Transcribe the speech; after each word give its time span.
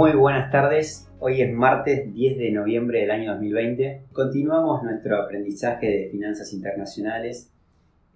Muy 0.00 0.12
buenas 0.12 0.50
tardes, 0.50 1.10
hoy 1.18 1.42
es 1.42 1.52
martes 1.52 2.10
10 2.14 2.38
de 2.38 2.50
noviembre 2.52 3.00
del 3.00 3.10
año 3.10 3.32
2020. 3.32 4.04
Continuamos 4.12 4.82
nuestro 4.82 5.20
aprendizaje 5.20 5.88
de 5.88 6.08
finanzas 6.08 6.54
internacionales 6.54 7.52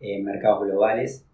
en 0.01 0.25
mercados 0.25 0.67
globales 0.67 1.27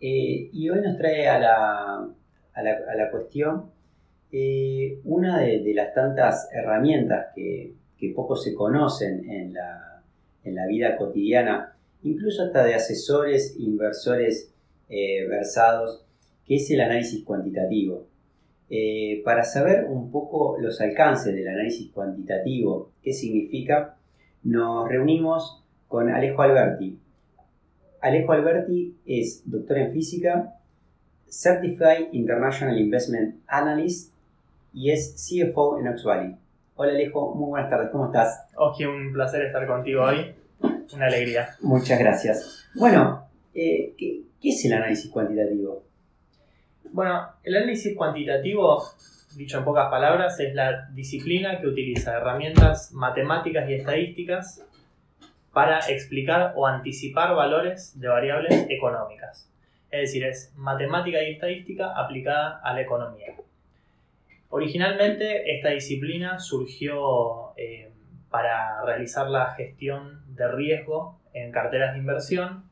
eh, 0.00 0.48
y 0.52 0.70
hoy 0.70 0.80
nos 0.80 0.96
trae 0.96 1.26
a 1.26 1.40
la, 1.40 2.08
a 2.54 2.62
la, 2.62 3.10
cuestión 3.10 3.72
eh, 4.30 5.00
una 5.02 5.40
de, 5.40 5.72
las 5.74 5.92
tantas 5.92 6.48
herramientas 6.52 7.32
que, 7.34 7.74
que 7.98 8.12
poco 8.14 8.36
se 8.36 8.54
conocen 8.54 9.28
en 9.28 9.54
la, 9.54 10.04
en 10.44 10.54
la, 10.54 10.68
vida 10.68 10.96
cotidiana, 10.96 11.76
incluso 12.04 12.44
hasta 12.44 12.62
de 12.62 12.76
asesores, 12.76 13.56
inversores 13.58 14.54
eh, 14.88 15.26
versados, 15.26 16.06
que 16.44 16.54
es 16.54 16.70
el 16.70 16.80
análisis 16.80 17.24
cuantitativo. 17.24 18.06
Eh, 18.68 19.22
para 19.24 19.44
saber 19.44 19.84
un 19.88 20.10
poco 20.10 20.56
los 20.58 20.80
alcances 20.80 21.34
del 21.34 21.46
análisis 21.46 21.90
cuantitativo, 21.92 22.90
qué 23.02 23.12
significa, 23.12 23.96
nos 24.42 24.88
reunimos 24.88 25.62
con 25.86 26.08
Alejo 26.10 26.42
Alberti. 26.42 26.98
Alejo 28.00 28.32
Alberti 28.32 28.96
es 29.06 29.42
doctor 29.44 29.78
en 29.78 29.92
física, 29.92 30.54
Certified 31.28 32.12
International 32.12 32.78
Investment 32.78 33.36
Analyst 33.46 34.12
y 34.72 34.90
es 34.90 35.14
CFO 35.14 35.78
en 35.78 35.88
Ox 35.88 36.04
Valley. 36.04 36.36
Hola 36.74 36.92
Alejo, 36.92 37.34
muy 37.34 37.50
buenas 37.50 37.70
tardes, 37.70 37.90
¿cómo 37.90 38.06
estás? 38.06 38.46
Oski, 38.56 38.84
un 38.84 39.12
placer 39.12 39.42
estar 39.42 39.66
contigo 39.66 40.02
hoy, 40.02 40.34
una 40.92 41.06
alegría. 41.06 41.50
Muchas 41.62 41.98
gracias. 41.98 42.68
Bueno, 42.74 43.28
eh, 43.54 43.94
¿qué, 43.96 44.22
¿qué 44.40 44.48
es 44.50 44.64
el 44.64 44.72
análisis 44.72 45.10
cuantitativo? 45.10 45.82
Bueno, 46.92 47.28
el 47.42 47.56
análisis 47.56 47.96
cuantitativo, 47.96 48.82
dicho 49.36 49.58
en 49.58 49.64
pocas 49.64 49.90
palabras, 49.90 50.38
es 50.40 50.54
la 50.54 50.88
disciplina 50.92 51.60
que 51.60 51.66
utiliza 51.66 52.16
herramientas 52.16 52.92
matemáticas 52.92 53.68
y 53.68 53.74
estadísticas 53.74 54.64
para 55.52 55.78
explicar 55.88 56.52
o 56.56 56.66
anticipar 56.66 57.34
valores 57.34 57.98
de 57.98 58.08
variables 58.08 58.66
económicas. 58.68 59.50
Es 59.90 60.00
decir, 60.00 60.24
es 60.24 60.52
matemática 60.56 61.22
y 61.22 61.32
estadística 61.32 61.92
aplicada 61.96 62.60
a 62.62 62.74
la 62.74 62.82
economía. 62.82 63.34
Originalmente 64.50 65.54
esta 65.56 65.70
disciplina 65.70 66.38
surgió 66.38 67.56
eh, 67.56 67.90
para 68.30 68.84
realizar 68.84 69.28
la 69.28 69.54
gestión 69.54 70.22
de 70.34 70.48
riesgo 70.48 71.18
en 71.32 71.52
carteras 71.52 71.94
de 71.94 72.00
inversión 72.00 72.64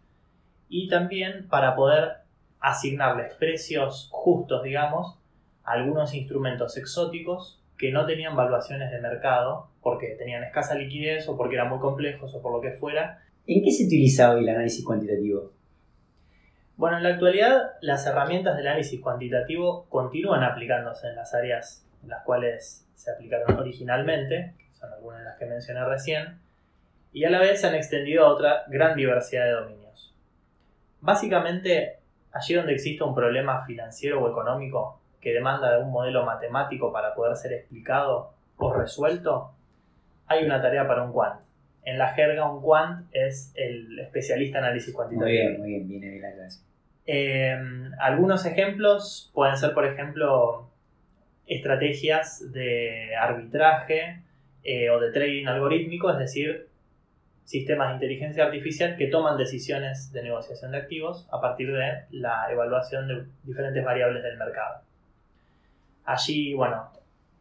y 0.68 0.88
también 0.88 1.48
para 1.48 1.74
poder 1.74 2.23
asignarles 2.64 3.34
precios 3.34 4.08
justos, 4.10 4.62
digamos, 4.62 5.18
a 5.64 5.72
algunos 5.72 6.14
instrumentos 6.14 6.76
exóticos 6.78 7.62
que 7.76 7.92
no 7.92 8.06
tenían 8.06 8.36
valuaciones 8.36 8.90
de 8.90 9.00
mercado 9.00 9.68
porque 9.82 10.14
tenían 10.18 10.42
escasa 10.44 10.74
liquidez 10.74 11.28
o 11.28 11.36
porque 11.36 11.56
eran 11.56 11.68
muy 11.68 11.78
complejos 11.78 12.34
o 12.34 12.40
por 12.40 12.52
lo 12.52 12.60
que 12.62 12.72
fuera. 12.72 13.22
¿En 13.46 13.62
qué 13.62 13.70
se 13.70 13.84
utiliza 13.84 14.32
hoy 14.32 14.44
el 14.44 14.48
análisis 14.48 14.82
cuantitativo? 14.82 15.52
Bueno, 16.76 16.96
en 16.96 17.02
la 17.02 17.10
actualidad 17.10 17.72
las 17.82 18.06
herramientas 18.06 18.56
del 18.56 18.66
análisis 18.66 19.00
cuantitativo 19.00 19.86
continúan 19.90 20.42
aplicándose 20.42 21.08
en 21.08 21.16
las 21.16 21.34
áreas 21.34 21.86
en 22.02 22.08
las 22.08 22.24
cuales 22.24 22.88
se 22.94 23.10
aplicaron 23.10 23.58
originalmente, 23.58 24.54
que 24.58 24.74
son 24.74 24.90
algunas 24.90 25.18
de 25.18 25.24
las 25.26 25.38
que 25.38 25.46
mencioné 25.46 25.84
recién, 25.84 26.38
y 27.12 27.24
a 27.24 27.30
la 27.30 27.40
vez 27.40 27.60
se 27.60 27.66
han 27.66 27.74
extendido 27.74 28.24
a 28.24 28.32
otra 28.32 28.64
gran 28.68 28.96
diversidad 28.96 29.44
de 29.44 29.52
dominios. 29.52 30.14
Básicamente, 31.00 31.98
Allí 32.34 32.54
donde 32.54 32.74
existe 32.74 33.04
un 33.04 33.14
problema 33.14 33.64
financiero 33.64 34.22
o 34.22 34.28
económico 34.28 35.00
que 35.20 35.32
demanda 35.32 35.76
de 35.76 35.82
un 35.82 35.90
modelo 35.90 36.24
matemático 36.26 36.92
para 36.92 37.14
poder 37.14 37.36
ser 37.36 37.52
explicado 37.52 38.32
o 38.56 38.72
resuelto, 38.72 39.52
hay 40.26 40.44
una 40.44 40.60
tarea 40.60 40.86
para 40.86 41.04
un 41.04 41.12
quant. 41.12 41.40
En 41.84 41.96
la 41.96 42.08
jerga, 42.14 42.50
un 42.50 42.60
quant 42.60 43.06
es 43.12 43.52
el 43.54 43.98
especialista 44.00 44.58
en 44.58 44.64
análisis 44.64 44.92
cuantitativo. 44.92 45.26
Muy 45.26 45.32
bien, 45.32 45.58
muy 45.58 45.68
bien, 45.68 45.88
viene 45.88 46.10
de 46.10 46.20
la 46.20 46.32
clase. 46.32 46.60
Eh, 47.06 47.56
algunos 48.00 48.44
ejemplos 48.46 49.30
pueden 49.32 49.56
ser, 49.56 49.72
por 49.72 49.86
ejemplo, 49.86 50.68
estrategias 51.46 52.52
de 52.52 53.14
arbitraje 53.16 54.22
eh, 54.64 54.90
o 54.90 54.98
de 54.98 55.12
trading 55.12 55.46
algorítmico, 55.46 56.10
es 56.10 56.18
decir, 56.18 56.68
sistemas 57.44 57.88
de 57.88 57.94
inteligencia 57.94 58.44
artificial 58.44 58.96
que 58.96 59.08
toman 59.08 59.36
decisiones 59.36 60.12
de 60.12 60.22
negociación 60.22 60.72
de 60.72 60.78
activos 60.78 61.28
a 61.30 61.40
partir 61.40 61.70
de 61.70 62.04
la 62.10 62.50
evaluación 62.50 63.06
de 63.06 63.26
diferentes 63.44 63.84
variables 63.84 64.22
del 64.22 64.38
mercado. 64.38 64.80
Allí, 66.04 66.54
bueno, 66.54 66.90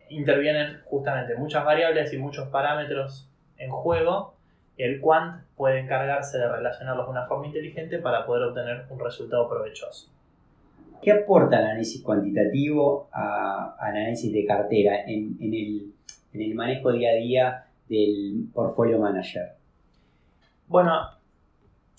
intervienen 0.09 0.81
justamente 0.85 1.35
muchas 1.35 1.65
variables 1.65 2.13
y 2.13 2.17
muchos 2.17 2.49
parámetros 2.49 3.29
en 3.57 3.71
juego. 3.71 4.35
El 4.77 4.99
quant 4.99 5.43
puede 5.55 5.79
encargarse 5.79 6.37
de 6.37 6.49
relacionarlos 6.49 7.05
de 7.05 7.11
una 7.11 7.25
forma 7.25 7.47
inteligente 7.47 7.99
para 7.99 8.25
poder 8.25 8.43
obtener 8.43 8.85
un 8.89 8.99
resultado 8.99 9.47
provechoso. 9.47 10.11
¿Qué 11.01 11.11
aporta 11.11 11.59
el 11.59 11.65
análisis 11.65 12.01
cuantitativo 12.01 13.09
al 13.11 13.73
análisis 13.77 14.33
de 14.33 14.45
cartera 14.45 15.01
en, 15.05 15.37
en 15.39 16.41
el 16.41 16.55
manejo 16.55 16.91
día 16.91 17.11
a 17.11 17.15
día 17.15 17.65
del 17.87 18.47
portfolio 18.53 18.99
manager? 18.99 19.62
Bueno, 20.67 21.09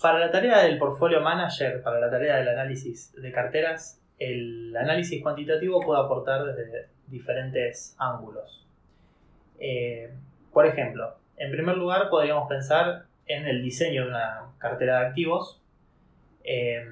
para 0.00 0.18
la 0.18 0.30
tarea 0.30 0.62
del 0.64 0.78
portfolio 0.78 1.20
manager, 1.20 1.82
para 1.82 2.00
la 2.00 2.10
tarea 2.10 2.36
del 2.36 2.48
análisis 2.48 3.12
de 3.12 3.32
carteras, 3.32 4.00
el 4.18 4.76
análisis 4.76 5.22
cuantitativo 5.22 5.80
puede 5.80 6.00
aportar 6.00 6.44
desde 6.44 6.88
diferentes 7.06 7.94
ángulos. 7.98 8.66
Eh, 9.58 10.12
por 10.52 10.66
ejemplo, 10.66 11.16
en 11.36 11.50
primer 11.50 11.76
lugar 11.76 12.08
podríamos 12.10 12.48
pensar 12.48 13.06
en 13.26 13.46
el 13.46 13.62
diseño 13.62 14.04
de 14.04 14.08
una 14.08 14.52
cartera 14.58 15.00
de 15.00 15.06
activos 15.06 15.62
eh, 16.42 16.84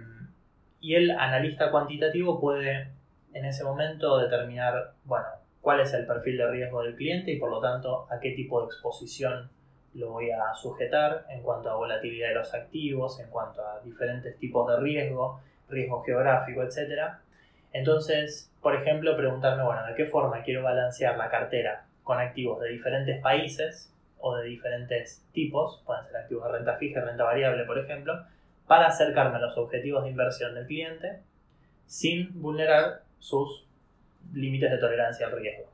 y 0.80 0.94
el 0.94 1.10
analista 1.10 1.70
cuantitativo 1.70 2.40
puede 2.40 2.88
en 3.34 3.44
ese 3.44 3.64
momento 3.64 4.18
determinar, 4.18 4.94
bueno, 5.04 5.26
cuál 5.60 5.80
es 5.80 5.92
el 5.94 6.06
perfil 6.06 6.38
de 6.38 6.50
riesgo 6.50 6.82
del 6.82 6.96
cliente 6.96 7.32
y 7.32 7.38
por 7.38 7.50
lo 7.50 7.60
tanto 7.60 8.06
a 8.10 8.18
qué 8.20 8.32
tipo 8.32 8.60
de 8.60 8.66
exposición 8.66 9.50
lo 9.94 10.10
voy 10.10 10.30
a 10.30 10.54
sujetar 10.54 11.26
en 11.28 11.42
cuanto 11.42 11.70
a 11.70 11.76
volatilidad 11.76 12.28
de 12.28 12.34
los 12.34 12.54
activos, 12.54 13.20
en 13.20 13.28
cuanto 13.28 13.66
a 13.66 13.80
diferentes 13.80 14.36
tipos 14.38 14.68
de 14.68 14.80
riesgo, 14.80 15.40
riesgo 15.68 16.02
geográfico, 16.02 16.62
etc. 16.62 17.14
Entonces, 17.72 18.50
por 18.60 18.74
ejemplo, 18.74 19.16
preguntarme, 19.16 19.64
bueno, 19.64 19.86
¿de 19.86 19.94
qué 19.94 20.06
forma 20.06 20.42
quiero 20.42 20.62
balancear 20.62 21.16
la 21.16 21.30
cartera 21.30 21.84
con 22.04 22.18
activos 22.18 22.60
de 22.60 22.70
diferentes 22.70 23.20
países 23.20 23.92
o 24.18 24.36
de 24.36 24.44
diferentes 24.44 25.24
tipos? 25.32 25.82
Pueden 25.84 26.06
ser 26.06 26.16
activos 26.16 26.44
de 26.44 26.58
renta 26.58 26.76
fija, 26.76 27.00
renta 27.00 27.24
variable, 27.24 27.64
por 27.64 27.78
ejemplo, 27.78 28.24
para 28.66 28.86
acercarme 28.86 29.36
a 29.36 29.40
los 29.40 29.58
objetivos 29.58 30.04
de 30.04 30.10
inversión 30.10 30.54
del 30.54 30.66
cliente 30.66 31.20
sin 31.86 32.40
vulnerar 32.40 33.02
sus 33.18 33.66
límites 34.32 34.70
de 34.70 34.78
tolerancia 34.78 35.26
al 35.26 35.32
riesgo. 35.32 35.71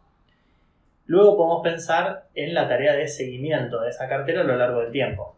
Luego 1.08 1.38
podemos 1.38 1.62
pensar 1.62 2.26
en 2.34 2.52
la 2.52 2.68
tarea 2.68 2.92
de 2.92 3.08
seguimiento 3.08 3.80
de 3.80 3.88
esa 3.88 4.10
cartera 4.10 4.42
a 4.42 4.44
lo 4.44 4.56
largo 4.56 4.80
del 4.80 4.92
tiempo. 4.92 5.36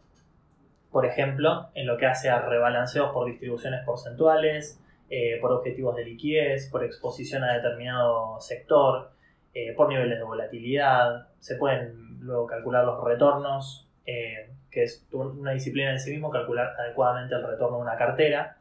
Por 0.91 1.05
ejemplo, 1.05 1.69
en 1.75 1.87
lo 1.87 1.95
que 1.95 2.07
hace 2.07 2.29
a 2.29 2.41
rebalanceos 2.41 3.13
por 3.13 3.25
distribuciones 3.25 3.79
porcentuales, 3.85 4.81
eh, 5.09 5.37
por 5.39 5.53
objetivos 5.53 5.95
de 5.95 6.03
liquidez, 6.03 6.69
por 6.69 6.83
exposición 6.83 7.45
a 7.45 7.53
determinado 7.53 8.41
sector, 8.41 9.11
eh, 9.53 9.73
por 9.73 9.87
niveles 9.87 10.17
de 10.17 10.25
volatilidad. 10.25 11.29
Se 11.39 11.55
pueden 11.55 12.19
luego 12.19 12.47
calcular 12.47 12.83
los 12.83 13.01
retornos, 13.01 13.87
eh, 14.05 14.49
que 14.69 14.83
es 14.83 15.07
una 15.13 15.53
disciplina 15.53 15.91
en 15.91 15.99
sí 16.01 16.11
mismo, 16.11 16.29
calcular 16.31 16.75
adecuadamente 16.77 17.33
el 17.35 17.47
retorno 17.47 17.77
de 17.77 17.83
una 17.83 17.95
cartera. 17.95 18.57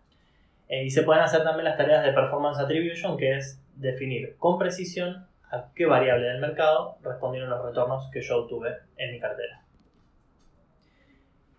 y 0.69 0.91
se 0.91 1.03
pueden 1.03 1.25
hacer 1.25 1.43
también 1.43 1.65
las 1.65 1.77
tareas 1.77 2.05
de 2.05 2.13
performance 2.13 2.61
attribution, 2.61 3.17
que 3.17 3.37
es 3.37 3.61
definir 3.75 4.37
con 4.39 4.57
precisión 4.57 5.27
a 5.51 5.71
qué 5.75 5.87
variable 5.87 6.27
del 6.27 6.41
mercado 6.41 6.97
respondieron 7.03 7.51
los 7.51 7.65
retornos 7.65 8.11
que 8.13 8.23
yo 8.23 8.43
obtuve 8.43 8.77
en 8.97 9.13
mi 9.13 9.21
cartera. 9.21 9.63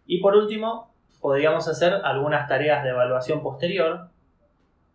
Y 0.06 0.22
por 0.22 0.36
último, 0.36 0.94
podríamos 1.20 1.68
hacer 1.68 1.94
algunas 2.04 2.48
tareas 2.48 2.84
de 2.84 2.90
evaluación 2.90 3.42
posterior, 3.44 4.10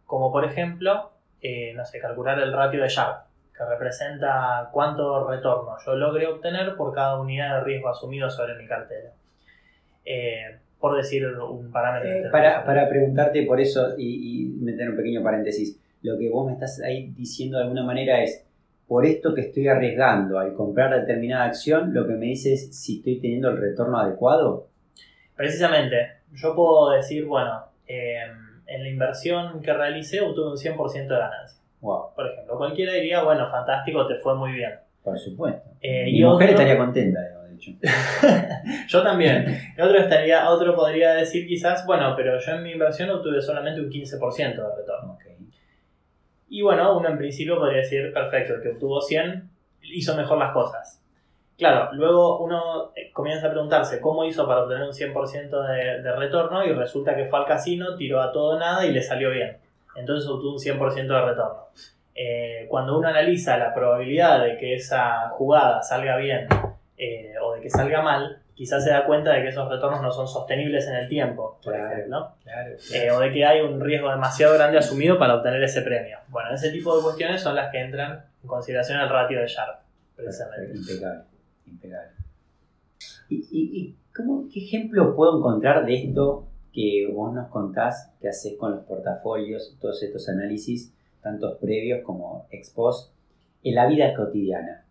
como 0.04 0.32
por 0.32 0.44
ejemplo, 0.44 1.12
eh, 1.40 1.72
no 1.74 1.84
sé, 1.84 2.00
calcular 2.00 2.38
el 2.38 2.52
ratio 2.52 2.82
de 2.82 2.88
Sharpe, 2.88 3.26
que 3.56 3.64
representa 3.64 4.68
cuánto 4.72 5.28
retorno 5.28 5.76
yo 5.84 5.94
logré 5.94 6.26
obtener 6.26 6.76
por 6.76 6.94
cada 6.94 7.20
unidad 7.20 7.58
de 7.58 7.64
riesgo 7.64 7.88
asumido 7.88 8.30
sobre 8.30 8.54
mi 8.56 8.66
cartera. 8.66 9.12
Eh, 10.04 10.58
por 10.78 10.96
decir 10.96 11.26
un 11.26 11.72
parámetro. 11.72 12.10
Eh, 12.10 12.28
para, 12.30 12.64
para, 12.64 12.88
preguntarte 12.88 13.42
por 13.44 13.60
eso 13.60 13.94
y, 13.96 14.44
y 14.44 14.46
meter 14.62 14.90
un 14.90 14.96
pequeño 14.96 15.22
paréntesis, 15.22 15.80
lo 16.02 16.18
que 16.18 16.28
vos 16.30 16.46
me 16.46 16.52
estás 16.52 16.80
ahí 16.82 17.12
diciendo 17.16 17.56
de 17.56 17.64
alguna 17.64 17.82
manera 17.82 18.22
es, 18.22 18.45
por 18.88 19.04
esto 19.06 19.34
que 19.34 19.40
estoy 19.42 19.68
arriesgando 19.68 20.38
al 20.38 20.54
comprar 20.54 20.94
determinada 21.00 21.44
acción, 21.44 21.92
lo 21.92 22.06
que 22.06 22.14
me 22.14 22.26
dice 22.26 22.52
es 22.54 22.76
si 22.78 22.98
estoy 22.98 23.20
teniendo 23.20 23.48
el 23.50 23.58
retorno 23.60 23.98
adecuado. 23.98 24.68
Precisamente, 25.34 25.96
yo 26.32 26.54
puedo 26.54 26.90
decir, 26.90 27.24
bueno, 27.26 27.64
em, 27.86 28.62
en 28.66 28.82
la 28.82 28.88
inversión 28.88 29.60
que 29.60 29.72
realicé 29.72 30.20
obtuve 30.20 30.50
un 30.50 30.56
100% 30.56 31.14
de 31.14 31.20
ganancia. 31.20 31.60
Wow, 31.80 32.14
por 32.14 32.26
ejemplo. 32.30 32.56
Cualquiera 32.56 32.92
diría, 32.94 33.22
bueno, 33.22 33.48
fantástico, 33.50 34.06
te 34.06 34.16
fue 34.16 34.34
muy 34.34 34.52
bien. 34.52 34.72
por 35.04 35.16
supuesto. 35.18 35.62
Eh, 35.80 36.04
Mi 36.04 36.18
y 36.18 36.24
mujer 36.24 36.48
otro- 36.50 36.60
estaría 36.60 36.78
contenta, 36.78 37.20
de 37.20 37.54
hecho. 37.54 37.70
Yo 38.88 39.02
también. 39.04 39.46
Otro, 39.80 39.98
estaría, 39.98 40.50
otro 40.50 40.74
podría 40.74 41.14
decir 41.14 41.46
quizás, 41.46 41.86
bueno, 41.86 42.14
pero 42.16 42.38
yo 42.40 42.52
en 42.52 42.62
mi 42.64 42.72
inversión 42.72 43.10
obtuve 43.10 43.40
solamente 43.40 43.80
un 43.80 43.88
15% 43.88 44.56
de 44.56 44.76
retorno. 44.76 45.16
Y 46.48 46.62
bueno, 46.62 46.96
uno 46.96 47.08
en 47.08 47.18
principio 47.18 47.58
podría 47.58 47.78
decir, 47.78 48.12
perfecto, 48.12 48.54
el 48.54 48.62
que 48.62 48.70
obtuvo 48.70 49.00
100 49.00 49.50
hizo 49.82 50.16
mejor 50.16 50.38
las 50.38 50.52
cosas. 50.52 51.02
Claro, 51.58 51.90
luego 51.94 52.38
uno 52.38 52.92
eh, 52.94 53.10
comienza 53.12 53.46
a 53.46 53.50
preguntarse 53.50 54.00
cómo 54.00 54.24
hizo 54.24 54.46
para 54.46 54.62
obtener 54.62 54.84
un 54.84 54.92
100% 54.92 55.66
de, 55.68 56.02
de 56.02 56.16
retorno 56.16 56.64
y 56.64 56.72
resulta 56.72 57.16
que 57.16 57.24
fue 57.24 57.38
al 57.38 57.46
casino, 57.46 57.96
tiró 57.96 58.20
a 58.20 58.30
todo 58.30 58.58
nada 58.58 58.84
y 58.84 58.92
le 58.92 59.02
salió 59.02 59.30
bien. 59.30 59.56
Entonces 59.96 60.28
obtuvo 60.28 60.52
un 60.52 60.58
100% 60.58 61.06
de 61.06 61.20
retorno. 61.22 61.66
Eh, 62.18 62.66
cuando 62.68 62.98
uno 62.98 63.08
analiza 63.08 63.58
la 63.58 63.74
probabilidad 63.74 64.42
de 64.42 64.56
que 64.56 64.74
esa 64.74 65.28
jugada 65.30 65.82
salga 65.82 66.16
bien 66.16 66.46
eh, 66.96 67.34
o 67.42 67.52
de 67.54 67.60
que 67.60 67.68
salga 67.68 68.00
mal, 68.00 68.38
quizás 68.56 68.82
se 68.82 68.90
da 68.90 69.04
cuenta 69.06 69.32
de 69.34 69.42
que 69.42 69.48
esos 69.48 69.68
retornos 69.68 70.00
no 70.02 70.10
son 70.10 70.26
sostenibles 70.26 70.88
en 70.88 70.94
el 70.96 71.08
tiempo, 71.08 71.58
por 71.62 71.72
Claro. 71.74 71.92
ejemplo. 71.92 72.32
Claro. 72.42 72.76
Eh, 72.94 73.10
o 73.12 73.20
de 73.20 73.32
que 73.32 73.44
hay 73.44 73.60
un 73.60 73.80
riesgo 73.80 74.10
demasiado 74.10 74.54
grande 74.54 74.78
asumido 74.78 75.18
para 75.18 75.36
obtener 75.36 75.62
ese 75.62 75.82
premio. 75.82 76.18
Bueno, 76.28 76.52
ese 76.54 76.70
tipo 76.70 76.96
de 76.96 77.02
cuestiones 77.02 77.40
son 77.42 77.54
las 77.54 77.70
que 77.70 77.80
entran 77.80 78.24
en 78.42 78.48
consideración 78.48 78.98
el 78.98 79.08
ratio 79.10 79.38
de 79.40 79.46
Sharpe, 79.46 79.82
precisamente. 80.16 80.76
Impecable, 80.76 81.22
impecable. 81.66 82.08
¿Y, 83.28 83.36
y, 83.36 83.80
y 83.80 83.96
cómo, 84.16 84.46
qué 84.52 84.64
ejemplo 84.64 85.14
puedo 85.14 85.38
encontrar 85.38 85.84
de 85.84 85.94
esto 85.94 86.46
que 86.72 87.08
vos 87.12 87.32
nos 87.34 87.48
contás 87.48 88.10
que 88.20 88.28
haces 88.28 88.56
con 88.58 88.70
los 88.72 88.84
portafolios, 88.84 89.76
todos 89.80 90.02
estos 90.02 90.28
análisis, 90.28 90.92
tantos 91.22 91.58
previos 91.58 92.02
como 92.04 92.46
ex 92.50 92.70
post, 92.70 93.12
en 93.64 93.74
la 93.74 93.86
vida 93.86 94.14
cotidiana? 94.14 94.84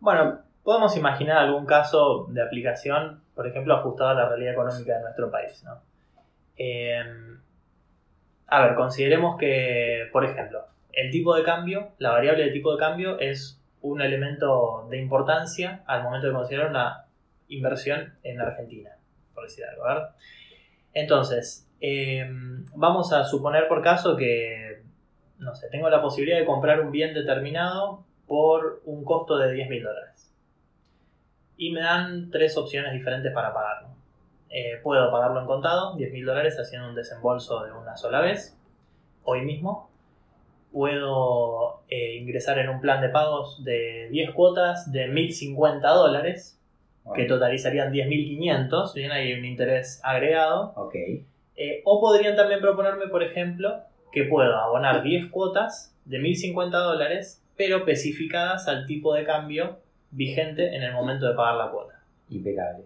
Bueno, 0.00 0.40
podemos 0.62 0.96
imaginar 0.96 1.38
algún 1.38 1.66
caso 1.66 2.26
de 2.30 2.42
aplicación, 2.42 3.20
por 3.34 3.46
ejemplo, 3.46 3.74
ajustado 3.74 4.10
a 4.10 4.14
la 4.14 4.28
realidad 4.28 4.52
económica 4.52 4.94
de 4.94 5.02
nuestro 5.02 5.30
país. 5.30 5.64
Eh, 6.56 7.02
a 8.46 8.62
ver, 8.62 8.74
consideremos 8.74 9.38
que, 9.38 10.08
por 10.12 10.24
ejemplo, 10.24 10.66
el 10.92 11.10
tipo 11.10 11.34
de 11.34 11.42
cambio, 11.42 11.92
la 11.98 12.10
variable 12.10 12.44
de 12.44 12.50
tipo 12.50 12.72
de 12.72 12.78
cambio 12.78 13.18
es 13.18 13.58
un 13.80 14.00
elemento 14.00 14.86
de 14.90 14.98
importancia 14.98 15.82
al 15.86 16.02
momento 16.02 16.28
de 16.28 16.34
considerar 16.34 16.70
una 16.70 17.06
inversión 17.48 18.14
en 18.22 18.40
Argentina, 18.40 18.90
por 19.34 19.44
decir 19.44 19.64
algo. 19.64 19.84
¿verdad? 19.84 20.10
Entonces, 20.94 21.68
eh, 21.80 22.28
vamos 22.74 23.12
a 23.12 23.24
suponer 23.24 23.66
por 23.68 23.82
caso 23.82 24.16
que, 24.16 24.82
no 25.38 25.54
sé, 25.54 25.68
tengo 25.70 25.88
la 25.90 26.00
posibilidad 26.00 26.38
de 26.38 26.46
comprar 26.46 26.80
un 26.80 26.92
bien 26.92 27.14
determinado 27.14 28.04
por 28.26 28.82
un 28.84 29.04
costo 29.04 29.38
de 29.38 29.52
10 29.52 29.68
mil 29.68 29.82
dólares. 29.82 30.31
Y 31.62 31.70
me 31.70 31.80
dan 31.80 32.28
tres 32.32 32.56
opciones 32.56 32.92
diferentes 32.92 33.32
para 33.32 33.54
pagarlo. 33.54 33.90
Eh, 34.50 34.80
puedo 34.82 35.12
pagarlo 35.12 35.42
en 35.42 35.46
contado, 35.46 35.94
10 35.94 36.12
mil 36.12 36.26
dólares 36.26 36.58
haciendo 36.58 36.88
un 36.88 36.96
desembolso 36.96 37.62
de 37.62 37.70
una 37.70 37.96
sola 37.96 38.20
vez, 38.20 38.58
hoy 39.22 39.42
mismo. 39.42 39.88
Puedo 40.72 41.84
eh, 41.88 42.16
ingresar 42.16 42.58
en 42.58 42.68
un 42.68 42.80
plan 42.80 43.00
de 43.00 43.10
pagos 43.10 43.62
de 43.62 44.08
10 44.10 44.32
cuotas 44.32 44.90
de 44.90 45.06
1.050 45.06 45.80
dólares, 45.94 46.60
que 47.14 47.26
totalizarían 47.26 47.92
10.500, 47.92 48.92
bien, 48.94 49.12
hay 49.12 49.32
un 49.32 49.44
interés 49.44 50.00
agregado. 50.02 50.72
Ok, 50.74 50.96
Eh, 51.54 51.82
o 51.84 52.00
podrían 52.00 52.34
también 52.34 52.60
proponerme, 52.60 53.06
por 53.06 53.22
ejemplo, 53.22 53.84
que 54.10 54.24
puedo 54.24 54.56
abonar 54.56 55.04
10 55.04 55.30
cuotas 55.30 55.96
de 56.06 56.18
1.050 56.18 56.70
dólares, 56.70 57.40
pero 57.56 57.76
especificadas 57.76 58.66
al 58.66 58.84
tipo 58.84 59.14
de 59.14 59.24
cambio 59.24 59.78
vigente 60.12 60.74
en 60.76 60.82
el 60.82 60.92
momento 60.92 61.26
de 61.26 61.34
pagar 61.34 61.56
la 61.56 61.70
cuota. 61.70 62.00
impecable. 62.30 62.84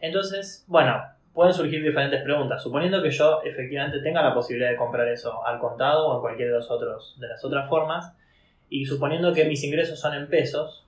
Entonces, 0.00 0.64
bueno, 0.66 1.02
pueden 1.32 1.52
surgir 1.54 1.82
diferentes 1.82 2.22
preguntas. 2.22 2.62
Suponiendo 2.62 3.02
que 3.02 3.10
yo 3.10 3.42
efectivamente 3.42 4.00
tenga 4.00 4.22
la 4.22 4.34
posibilidad 4.34 4.70
de 4.70 4.76
comprar 4.76 5.08
eso 5.08 5.44
al 5.46 5.58
contado 5.58 6.08
o 6.08 6.14
en 6.16 6.20
cualquiera 6.20 6.52
de, 6.52 6.58
los 6.58 6.70
otros, 6.70 7.16
de 7.18 7.28
las 7.28 7.44
otras 7.44 7.68
formas, 7.68 8.12
y 8.68 8.84
suponiendo 8.84 9.32
que 9.32 9.44
mis 9.44 9.62
ingresos 9.64 10.00
son 10.00 10.14
en 10.14 10.28
pesos, 10.28 10.86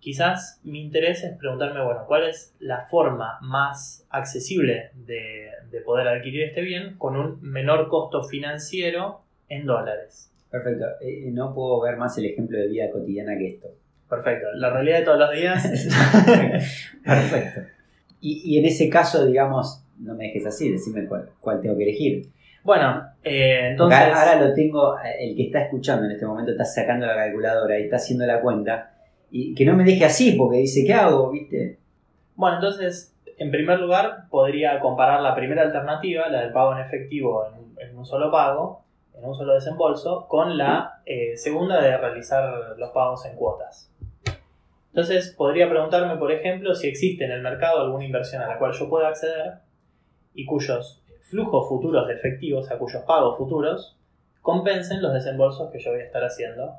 quizás 0.00 0.60
mi 0.64 0.82
interés 0.82 1.22
es 1.24 1.36
preguntarme, 1.36 1.82
bueno, 1.82 2.04
¿cuál 2.06 2.24
es 2.24 2.54
la 2.60 2.86
forma 2.86 3.38
más 3.40 4.06
accesible 4.10 4.90
de, 4.94 5.50
de 5.70 5.80
poder 5.80 6.08
adquirir 6.08 6.44
este 6.44 6.62
bien 6.62 6.96
con 6.98 7.16
un 7.16 7.40
menor 7.42 7.88
costo 7.88 8.22
financiero 8.22 9.22
en 9.48 9.66
dólares? 9.66 10.30
Perfecto. 10.50 10.86
Eh, 11.00 11.30
no 11.32 11.54
puedo 11.54 11.80
ver 11.80 11.96
más 11.96 12.16
el 12.18 12.26
ejemplo 12.26 12.58
de 12.58 12.68
vida 12.68 12.90
cotidiana 12.90 13.36
que 13.36 13.48
esto. 13.48 13.68
Perfecto. 14.08 14.46
La 14.54 14.70
realidad 14.70 14.98
de 14.98 15.04
todos 15.04 15.18
los 15.18 15.32
días 15.32 15.62
Perfecto. 17.04 17.60
Y, 18.20 18.42
y 18.44 18.58
en 18.58 18.66
ese 18.66 18.88
caso, 18.88 19.26
digamos, 19.26 19.84
no 19.98 20.14
me 20.14 20.24
dejes 20.24 20.46
así, 20.46 20.70
decime 20.70 21.06
cuál, 21.06 21.30
cuál 21.40 21.60
tengo 21.60 21.76
que 21.76 21.84
elegir. 21.84 22.30
Bueno, 22.62 23.02
eh, 23.22 23.74
Porque 23.76 23.94
entonces... 23.94 24.14
ahora 24.14 24.40
lo 24.40 24.54
tengo, 24.54 24.96
el 25.18 25.36
que 25.36 25.44
está 25.44 25.62
escuchando 25.62 26.06
en 26.06 26.12
este 26.12 26.26
momento 26.26 26.52
está 26.52 26.64
sacando 26.64 27.06
la 27.06 27.14
calculadora 27.14 27.78
y 27.78 27.84
está 27.84 27.96
haciendo 27.96 28.24
la 28.26 28.40
cuenta. 28.40 28.90
Y 29.30 29.54
que 29.54 29.66
no 29.66 29.74
me 29.74 29.84
deje 29.84 30.04
así, 30.04 30.32
porque 30.32 30.58
dice, 30.58 30.84
¿qué 30.86 30.94
hago? 30.94 31.30
¿Viste? 31.30 31.78
Bueno, 32.36 32.56
entonces, 32.56 33.14
en 33.36 33.50
primer 33.50 33.80
lugar, 33.80 34.28
podría 34.30 34.80
comparar 34.80 35.20
la 35.20 35.34
primera 35.34 35.62
alternativa, 35.62 36.28
la 36.28 36.40
del 36.42 36.52
pago 36.52 36.72
en 36.72 36.78
efectivo 36.78 37.44
en, 37.46 37.88
en 37.88 37.98
un 37.98 38.06
solo 38.06 38.30
pago, 38.30 38.84
en 39.14 39.24
un 39.24 39.34
solo 39.34 39.54
desembolso, 39.54 40.26
con 40.28 40.56
la 40.56 41.02
eh, 41.04 41.36
segunda 41.36 41.82
de 41.82 41.96
realizar 41.96 42.76
los 42.78 42.90
pagos 42.90 43.26
en 43.26 43.36
cuotas. 43.36 43.92
Entonces, 44.94 45.34
podría 45.36 45.68
preguntarme, 45.68 46.16
por 46.18 46.30
ejemplo, 46.30 46.72
si 46.72 46.86
existe 46.86 47.24
en 47.24 47.32
el 47.32 47.42
mercado 47.42 47.80
alguna 47.80 48.04
inversión 48.04 48.40
a 48.42 48.46
la 48.46 48.58
cual 48.58 48.72
yo 48.74 48.88
pueda 48.88 49.08
acceder 49.08 49.54
y 50.34 50.46
cuyos 50.46 51.02
flujos 51.22 51.68
futuros 51.68 52.06
de 52.06 52.14
efectivo, 52.14 52.60
o 52.60 52.62
sea, 52.62 52.78
cuyos 52.78 53.02
pagos 53.02 53.36
futuros, 53.36 53.98
compensen 54.40 55.02
los 55.02 55.12
desembolsos 55.12 55.72
que 55.72 55.80
yo 55.80 55.90
voy 55.90 56.02
a 56.02 56.04
estar 56.04 56.22
haciendo 56.22 56.76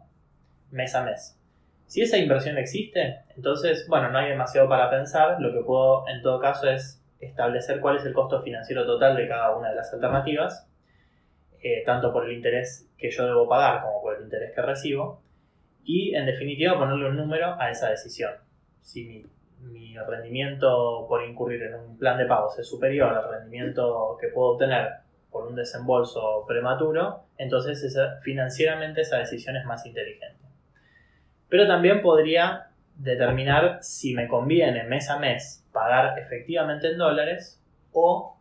mes 0.71 0.95
a 0.95 1.03
mes. 1.03 1.37
Si 1.87 2.03
esa 2.03 2.17
inversión 2.17 2.57
existe, 2.57 3.25
entonces, 3.35 3.85
bueno, 3.89 4.09
no 4.09 4.19
hay 4.19 4.29
demasiado 4.29 4.69
para 4.69 4.89
pensar. 4.89 5.41
Lo 5.41 5.51
que 5.51 5.65
puedo, 5.65 6.07
en 6.07 6.21
todo 6.21 6.39
caso, 6.39 6.69
es 6.69 7.03
establecer 7.19 7.81
cuál 7.81 7.97
es 7.97 8.05
el 8.05 8.13
costo 8.13 8.41
financiero 8.41 8.85
total 8.85 9.17
de 9.17 9.27
cada 9.27 9.57
una 9.57 9.71
de 9.71 9.75
las 9.75 9.93
alternativas, 9.93 10.69
eh, 11.61 11.83
tanto 11.85 12.13
por 12.13 12.25
el 12.25 12.31
interés 12.31 12.89
que 12.97 13.11
yo 13.11 13.25
debo 13.25 13.49
pagar 13.49 13.81
como 13.81 14.01
por 14.01 14.15
el 14.15 14.23
interés 14.23 14.55
que 14.55 14.61
recibo, 14.61 15.21
y 15.85 16.15
en 16.15 16.25
definitiva 16.25 16.77
ponerle 16.77 17.09
un 17.09 17.17
número 17.17 17.55
a 17.59 17.69
esa 17.69 17.89
decisión. 17.89 18.31
Si 18.81 19.05
mi, 19.05 19.25
mi 19.61 19.97
rendimiento 19.97 21.05
por 21.07 21.23
incurrir 21.23 21.63
en 21.63 21.75
un 21.75 21.97
plan 21.97 22.17
de 22.17 22.25
pagos 22.25 22.59
es 22.59 22.67
superior 22.67 23.13
al 23.13 23.29
rendimiento 23.29 24.17
que 24.19 24.27
puedo 24.27 24.49
obtener 24.49 24.89
por 25.31 25.47
un 25.47 25.55
desembolso 25.55 26.43
prematuro, 26.47 27.25
entonces 27.37 27.97
financieramente 28.21 29.01
esa 29.01 29.17
decisión 29.17 29.55
es 29.55 29.65
más 29.65 29.85
inteligente 29.85 30.45
pero 31.49 31.67
también 31.67 32.01
podría 32.01 32.67
determinar 32.97 33.79
si 33.81 34.13
me 34.13 34.27
conviene 34.27 34.83
mes 34.83 35.09
a 35.09 35.19
mes 35.19 35.65
pagar 35.71 36.17
efectivamente 36.19 36.91
en 36.91 36.97
dólares 36.97 37.61
o 37.91 38.37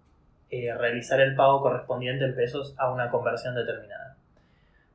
eh, 0.51 0.75
realizar 0.77 1.21
el 1.21 1.35
pago 1.35 1.61
correspondiente 1.61 2.25
en 2.25 2.35
pesos 2.35 2.75
a 2.79 2.93
una 2.93 3.11
conversión 3.11 3.55
determinada. 3.55 4.14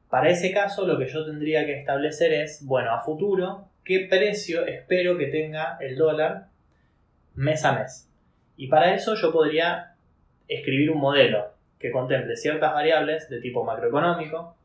Para 0.09 0.29
ese 0.29 0.51
caso 0.51 0.87
lo 0.87 0.97
que 0.97 1.07
yo 1.07 1.25
tendría 1.25 1.65
que 1.65 1.79
establecer 1.79 2.33
es, 2.33 2.65
bueno, 2.65 2.91
a 2.91 3.01
futuro, 3.01 3.69
qué 3.83 4.07
precio 4.09 4.65
espero 4.65 5.17
que 5.17 5.27
tenga 5.27 5.77
el 5.79 5.97
dólar 5.97 6.47
mes 7.35 7.63
a 7.63 7.73
mes. 7.73 8.09
Y 8.57 8.67
para 8.67 8.93
eso 8.93 9.15
yo 9.15 9.31
podría 9.31 9.95
escribir 10.47 10.91
un 10.91 10.99
modelo 10.99 11.53
que 11.77 11.91
contemple 11.91 12.35
ciertas 12.35 12.73
variables 12.73 13.29
de 13.29 13.39
tipo 13.39 13.63
macroeconómico, 13.63 14.55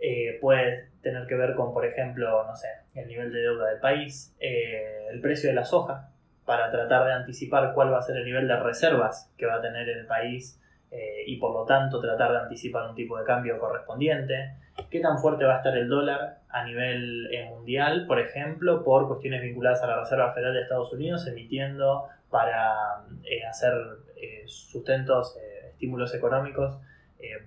eh, 0.00 0.38
puede 0.40 0.88
tener 1.02 1.26
que 1.26 1.34
ver 1.34 1.54
con, 1.54 1.72
por 1.72 1.84
ejemplo, 1.84 2.44
no 2.46 2.54
sé, 2.56 2.68
el 2.94 3.08
nivel 3.08 3.32
de 3.32 3.40
deuda 3.40 3.68
del 3.70 3.80
país, 3.80 4.34
eh, 4.40 5.06
el 5.10 5.20
precio 5.20 5.50
de 5.50 5.54
la 5.54 5.64
soja, 5.64 6.10
para 6.46 6.70
tratar 6.70 7.06
de 7.06 7.12
anticipar 7.12 7.74
cuál 7.74 7.92
va 7.92 7.98
a 7.98 8.02
ser 8.02 8.16
el 8.16 8.24
nivel 8.24 8.48
de 8.48 8.56
reservas 8.56 9.30
que 9.36 9.46
va 9.46 9.56
a 9.56 9.60
tener 9.60 9.88
el 9.88 10.06
país 10.06 10.60
eh, 10.90 11.24
y 11.26 11.36
por 11.36 11.52
lo 11.52 11.64
tanto 11.64 12.00
tratar 12.00 12.32
de 12.32 12.38
anticipar 12.38 12.88
un 12.88 12.94
tipo 12.94 13.18
de 13.18 13.24
cambio 13.24 13.58
correspondiente, 13.58 14.54
qué 14.90 15.00
tan 15.00 15.18
fuerte 15.18 15.44
va 15.44 15.54
a 15.54 15.56
estar 15.58 15.76
el 15.76 15.88
dólar 15.88 16.38
a 16.48 16.64
nivel 16.64 17.28
eh, 17.32 17.46
mundial, 17.50 18.06
por 18.06 18.20
ejemplo, 18.20 18.84
por 18.84 19.06
cuestiones 19.08 19.42
vinculadas 19.42 19.82
a 19.82 19.86
la 19.86 20.00
Reserva 20.00 20.32
Federal 20.32 20.54
de 20.54 20.62
Estados 20.62 20.92
Unidos, 20.92 21.26
emitiendo 21.26 22.08
para 22.30 23.04
eh, 23.24 23.44
hacer 23.46 23.72
eh, 24.16 24.44
sustentos, 24.46 25.36
eh, 25.36 25.68
estímulos 25.70 26.14
económicos 26.14 26.78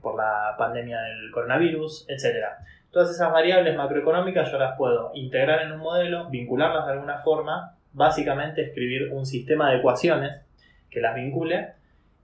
por 0.02 0.18
la 0.18 0.54
pandemia 0.58 1.00
del 1.00 1.32
coronavirus, 1.32 2.06
etc. 2.10 2.46
Todas 2.92 3.10
esas 3.10 3.32
variables 3.32 3.74
macroeconómicas 3.78 4.52
yo 4.52 4.60
las 4.60 4.78
puedo 4.78 5.12
integrar 5.14 5.62
en 5.62 5.72
un 5.72 5.80
modelo, 5.80 6.30
vincularlas 6.30 6.88
de 6.88 6.92
alguna 6.92 7.20
forma, 7.20 7.78
básicamente 7.94 8.64
escribir 8.64 9.14
un 9.14 9.26
sistema 9.26 9.72
de 9.72 9.78
ecuaciones 9.78 10.42
que 10.90 11.00
las 11.00 11.16
vincule 11.16 11.70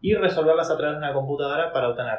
y 0.01 0.13
resolverlas 0.13 0.69
a 0.69 0.77
través 0.77 0.95
de 0.95 1.05
una 1.05 1.13
computadora 1.13 1.71
para 1.71 1.89
obtener 1.89 2.17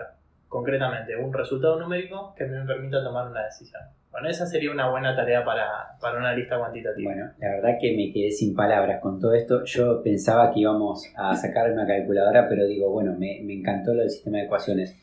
concretamente 0.49 1.15
un 1.17 1.33
resultado 1.33 1.79
numérico 1.79 2.35
que 2.37 2.47
me 2.47 2.65
permita 2.65 3.05
tomar 3.05 3.31
una 3.31 3.45
decisión. 3.45 3.83
Bueno, 4.11 4.31
esa 4.31 4.47
sería 4.47 4.71
una 4.71 4.91
buena 4.91 5.15
tarea 5.15 5.45
para, 5.45 5.69
para 6.01 6.19
una 6.19 6.35
lista 6.35 6.59
cuantitativa. 6.59 7.13
Bueno, 7.13 7.31
la 7.39 7.49
verdad 7.51 7.79
que 7.81 7.95
me 7.95 8.11
quedé 8.11 8.31
sin 8.31 8.55
palabras 8.55 9.01
con 9.01 9.21
todo 9.21 9.35
esto. 9.35 9.65
Yo 9.65 10.03
pensaba 10.03 10.51
que 10.53 10.61
íbamos 10.61 11.13
a 11.15 11.37
sacar 11.37 11.71
una 11.71 11.87
calculadora, 11.87 12.49
pero 12.49 12.67
digo, 12.67 12.91
bueno, 12.91 13.15
me, 13.19 13.41
encantó 13.53 13.93
lo 13.93 14.01
del 14.01 14.11
sistema 14.11 14.39
de 14.39 14.45
ecuaciones. 14.45 14.97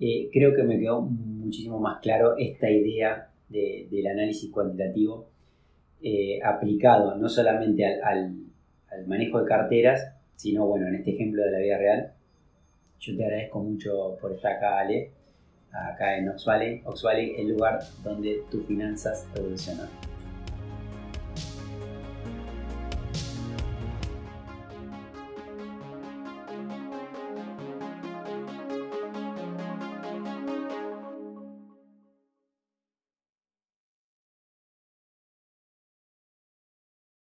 Eh, 0.00 0.28
creo 0.32 0.54
que 0.54 0.64
me 0.64 0.78
quedó 0.78 1.00
muchísimo 1.00 1.78
más 1.78 2.00
claro 2.00 2.34
esta 2.36 2.68
idea 2.68 3.28
de, 3.48 3.86
del 3.90 4.06
análisis 4.08 4.50
cuantitativo 4.50 5.28
eh, 6.02 6.40
aplicado 6.42 7.14
no 7.16 7.28
solamente 7.28 7.84
al, 7.84 8.34
al 8.90 9.06
manejo 9.06 9.40
de 9.40 9.46
carteras, 9.46 10.09
sino, 10.40 10.66
bueno, 10.66 10.88
en 10.88 10.94
este 10.94 11.10
ejemplo 11.10 11.44
de 11.44 11.50
la 11.50 11.58
vida 11.58 11.76
real. 11.76 12.12
Yo 12.98 13.14
te 13.14 13.24
agradezco 13.24 13.60
mucho 13.60 14.16
por 14.20 14.32
estar 14.32 14.52
acá, 14.52 14.78
Ale 14.78 15.10
acá 15.70 16.16
en 16.16 16.28
Oxvalley, 16.30 16.82
Oxvalley, 16.84 17.34
el 17.38 17.48
lugar 17.48 17.80
donde 18.02 18.42
tus 18.50 18.64
finanzas 18.66 19.26
evolucionan. 19.34 19.88